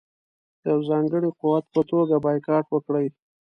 د 0.61 0.65
یوه 0.73 0.87
ځانګړي 0.89 1.29
قوت 1.39 1.65
په 1.73 1.81
توګه 1.91 2.15
بایکاټ 2.25 2.65
وکړي. 2.69 3.07